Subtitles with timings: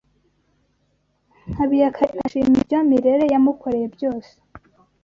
[1.57, 4.31] Habiyakare ashima ibyo Mirelle yamukoreye byose.